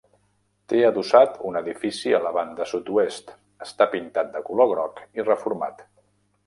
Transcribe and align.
Té 0.71 0.79
adossat 0.87 1.35
un 1.49 1.59
edifici 1.59 2.15
a 2.19 2.21
la 2.23 2.31
banda 2.39 2.67
sud-oest: 2.73 3.31
està 3.69 3.91
pintat 3.95 4.35
de 4.39 4.43
color 4.51 4.71
groc 4.77 5.07
i 5.21 5.29
reformat. 5.33 5.91